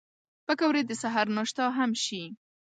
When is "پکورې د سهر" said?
0.45-1.27